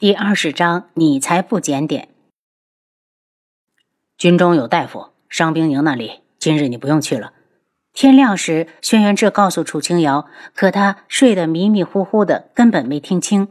[0.00, 2.10] 第二十章，你才不检点。
[4.16, 7.32] 军中有大夫，伤兵营那里，今日你不用去了。
[7.92, 13.48] 天亮时，轩辕志告诉楚清瑶，可他睡得迷迷糊糊的，根本没听清。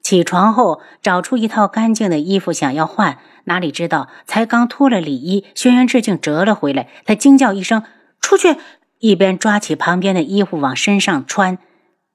[0.00, 6.88] 起床后，找出一套干净的衣服想要换，哪里知道才刚脱了里衣，轩辕志竟折了回来。
[7.06, 7.82] 他惊叫一声
[8.22, 8.54] ：“出去！”
[9.00, 11.58] 一边抓起旁边的衣服往身上穿。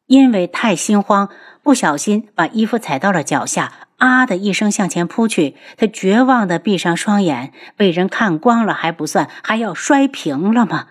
[0.06, 1.30] 因为太心慌，
[1.64, 5.56] 不小心把衣服踩到了脚下，啊的一声向前扑去。
[5.78, 10.88] 他绝望地闭上双眼，被人看光了还不算，还要摔平了吗？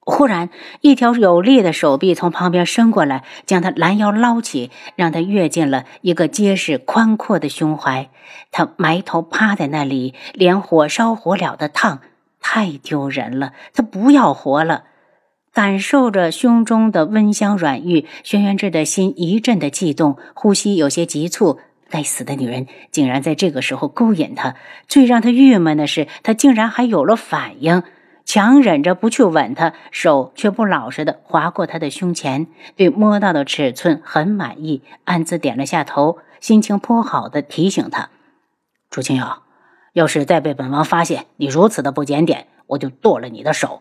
[0.00, 0.48] 忽然，
[0.80, 8.08] 一条有力的手臂从旁边伸过来，将他拦腰捞起，让他跃进了一个结实宽阔的胸怀。
[8.50, 12.00] 他埋头趴在那里，连火烧火燎的烫，
[12.40, 13.52] 太丢人了。
[13.74, 14.84] 他不要活了。
[15.56, 21.58] 感受着胸中的温香软玉，轩辕志的心一阵的悸动，呼吸有些急促。
[21.88, 24.54] 该死的女人竟然在这个时候勾引他！
[24.86, 27.82] 最让他郁闷的是，他竟然还有了反应，
[28.26, 38.10] 强忍着不去吻她，手却不老实的划过她的胸前，对摸到的尺寸很满意，暗自点了下头，心情颇好的提醒他
[38.92, 39.42] ：“楚清瑶，
[39.94, 43.80] 要是再被本王发现你如此的不检点，我就剁了你的手。”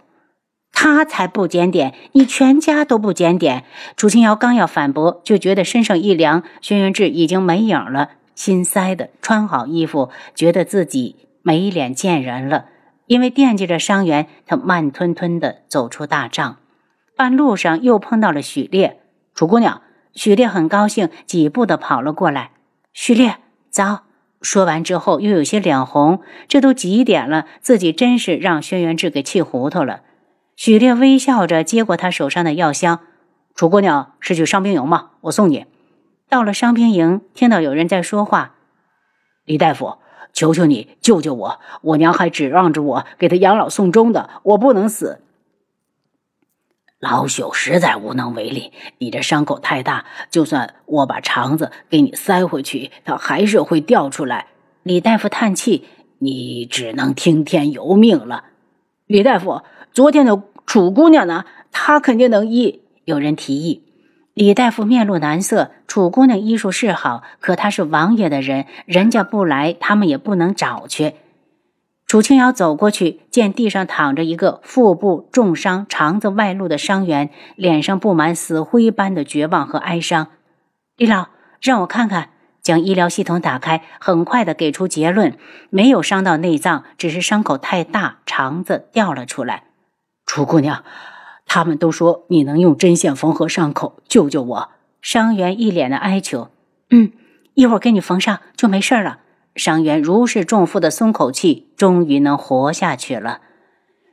[0.78, 3.64] 他才不检点，你全家都不检点。
[3.98, 12.66] 楚清瑶刚要反驳，就觉得身上一凉，轩辕志已经没影了，心塞的穿好衣服，觉得自己没脸见人了。
[13.08, 16.58] 因为惦记着伤员，他慢吞吞的走出大帐，
[17.16, 19.00] 半路上又碰到了许烈。
[19.34, 19.82] 楚姑娘，
[20.14, 22.52] 许烈很高兴，几步的跑了过来。
[22.94, 23.38] 许烈，
[23.72, 24.04] 早。
[24.42, 30.02] 说完之后，又有些脸红，这都几点了，自己真是让轩辕志给气糊涂了。
[30.56, 33.02] 许烈微笑着接过他手上的药箱，
[33.56, 35.12] 楚姑娘是去伤兵营吗？
[35.22, 35.66] 我送你。
[36.30, 38.56] 到了伤兵营，听到有人在说话
[39.46, 40.00] ：“李大夫，
[40.34, 41.60] 求求你救救我！
[41.82, 45.22] 我娘还指望着我给她养老送终的，我不能死。”
[47.00, 54.48] 老朽实在无能为力，你这伤口太大，就算我把肠子给你塞回去，它还是会掉出来。
[54.82, 55.86] 李大夫叹气
[56.20, 58.46] ：“你只能听天由命了。”
[59.08, 59.62] 李大夫。
[59.94, 61.46] 昨天的楚姑娘呢？
[61.72, 62.82] 她肯定能医。
[63.04, 63.84] 有人提议，
[64.34, 65.72] 李大夫面露难色。
[65.88, 71.14] 楚姑娘医术是好，可她是王爷的人，人家不来，他们也不能找去。
[72.08, 80.28] 楚清瑶走过去，见地上躺着一个腹部重伤、肠子外露的伤员，脸上布满死灰般的绝望和哀伤。
[80.98, 81.28] 李老，
[81.62, 82.30] 让我看看。
[82.66, 85.38] 将医疗系统打开，很快的给出结论：
[85.70, 89.66] 没有伤到内脏，只是伤口太大，肠子掉了出来。
[90.26, 90.84] 楚姑娘，
[91.46, 94.70] 他们都说你能用针线缝合伤口，救救我。
[95.00, 96.50] 伤员一脸的哀求。
[96.90, 97.12] 嗯，
[97.54, 99.20] 一会儿给你缝上就没事了。
[99.56, 103.42] 伤员如释重负的松口气，终于能活下去了。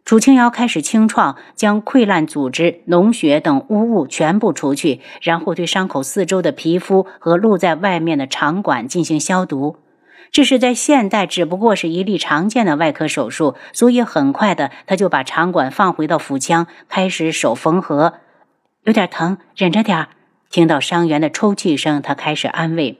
[0.04, 9.76] 楚清瑶开始清创，将溃烂组织、脓血等污物全部除去，然后对伤口四周的皮肤和露在外面的肠管进行消毒。
[10.32, 18.14] 这是在现代，只不过是一例常见的外科手术，所以很快的，他就把肠管放回到腹腔，开始手缝合。
[18.84, 20.08] 有点疼，忍着点儿。
[20.50, 22.98] 听到伤员的抽泣声，他开始安慰。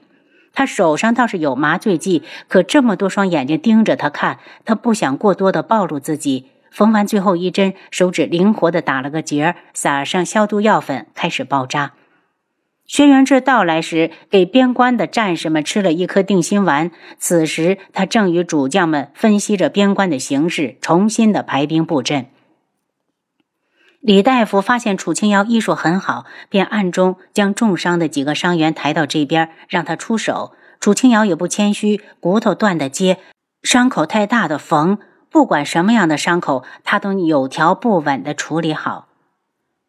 [0.53, 6.51] 他手上倒是有麻醉剂，可这么多双眼睛盯着他看，他不想过多的暴露自己。
[6.73, 11.93] 缝完最后一针，手指灵活的打了个结，撒上消毒药粉，开始包扎。
[12.87, 16.89] 轩辕志到来时，给边关的战士们吃了一颗定心丸。
[17.19, 22.25] 此时，他正与主将们分析着边关的形势，重新的排兵布阵。
[24.01, 30.53] 李大夫发现楚清瑶医术很好，便暗中将重伤的几个伤员抬到这边，让他出手。
[30.79, 33.19] 楚清瑶也不谦虚，骨头断的接，
[33.61, 34.97] 伤口太大的缝，
[35.33, 39.07] 不管什么样的伤口，他都有条不紊的处理好。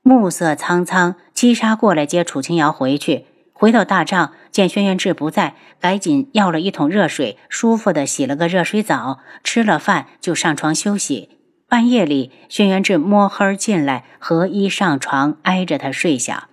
[0.01, 3.27] 暮色苍苍，七杀过来接楚清瑶回去。
[3.53, 11.29] 回到大帐，见轩辕志不在，赶紧要了一桶热水，舒服的洗了个热水澡，吃了饭就上床休息。
[11.69, 16.49] 半夜里，轩辕志摸黑进来，合衣上床，挨着他睡下。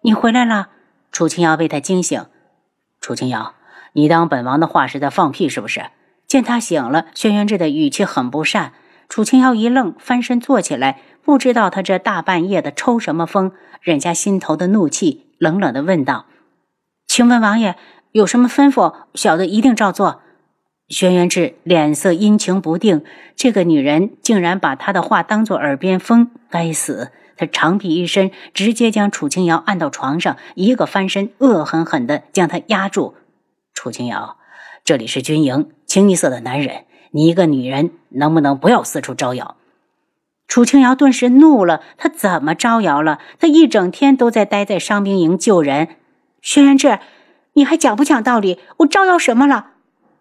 [0.00, 0.70] 你回来了，
[1.12, 2.26] 楚清瑶被他惊醒。
[3.00, 3.54] 楚清瑶，
[3.92, 5.84] 你当本王的话是在放屁是不是？
[6.30, 8.72] 见他醒了，轩辕志的语气很不善。
[9.08, 11.00] 楚清瑶一愣，翻身坐起来。
[11.24, 13.50] 不知道他这大半夜的抽什么风，
[13.80, 16.26] 忍下心头的怒气，冷冷的问道
[17.08, 17.74] ：“请问王爷
[18.12, 18.94] 有什么吩咐？
[19.14, 20.22] 小的一定照做。”
[20.86, 23.02] 轩辕志脸色阴晴不定，
[23.34, 27.10] 这个女人竟然把他的话当作耳边风，该死！
[27.36, 33.16] 他长臂一伸，直接将楚清瑶按到床上，一个翻身，恶狠狠地将她压住。
[33.74, 34.36] 楚清瑶，
[34.84, 39.56] 这里是军营，清一色的男人，你一个女人能不能不要四处招摇？
[40.46, 43.18] 楚清瑶顿时怒了，他怎么招摇了？
[43.40, 45.96] 他一整天都在待在伤兵营救人。
[46.40, 47.00] 轩辕志，
[47.54, 48.60] 你还讲不讲道理？
[48.76, 49.72] 我招摇什么了？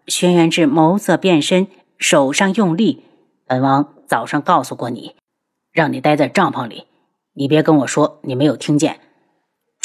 [0.08, 1.68] 轩辕志眸色变深，
[2.00, 3.04] 手上用力。
[3.46, 5.14] 本王早上告诉过你，
[5.72, 6.88] 让你待在帐篷里，
[7.36, 9.00] 你别跟我说你没有听见。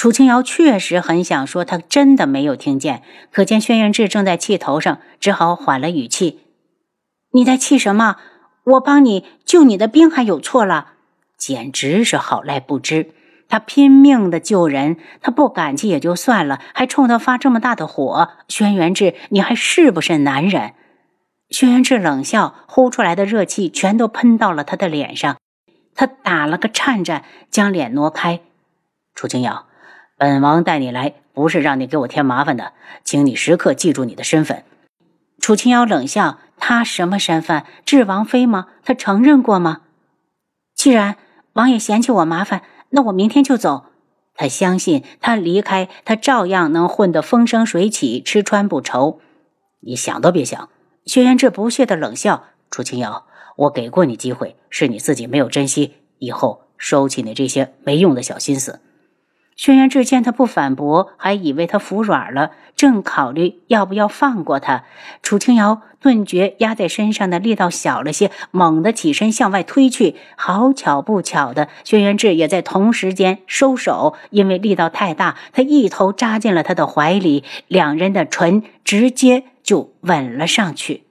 [0.05, 3.03] 楚清瑶确实很想说，他真的没有听见。
[3.33, 6.41] 可见轩辕志正在气头上，只好缓了语气
[7.33, 8.17] ：“你在气什么？
[8.65, 10.89] 我帮你救你的兵还有错了？
[11.39, 13.13] 简直是好赖不知！
[13.49, 18.29] 他拼命的救人，他不感激也就算了，还冲他发这么大的火。
[18.49, 20.75] 轩辕志，你还是不是男人？”
[21.49, 25.39] 轩辕志冷笑，呼出来的热气全都喷到了他的脸上。
[25.95, 28.41] 他打了个颤颤，将脸挪开。
[29.15, 29.65] 楚清瑶。
[30.17, 32.73] 本王带你来，不是让你给我添麻烦的，
[33.03, 34.65] 请你时刻记住你的身份。
[35.41, 37.65] 楚清瑶冷笑：“他什么身份？
[37.85, 38.69] 智王妃吗？
[38.85, 39.81] 他承认过吗？
[40.75, 41.17] 既然
[41.55, 43.87] 王爷嫌弃我麻烦，那我明天就走。
[44.37, 49.21] 他相信他离开，他照样能混得风生水起，吃穿不愁。
[49.81, 50.69] 你想都别想！”
[51.05, 53.27] 薛辕志不屑的冷笑：“楚清瑶，
[53.57, 58.81] 我给过你机会，是你自己没有珍惜，以后收起你这些没用的小心思。”
[59.57, 64.85] 轩辕志见他不反驳，还以为他服软了，正考虑要不要放过他。
[65.23, 70.17] 楚清瑶顿觉压在身上的力道小了些，猛地起身向外推去。
[70.37, 81.05] 好巧不巧的，轩辕志也在同时间收手，因为力道太大，他一头扎进了他的怀里，两人的唇直接就吻了上去。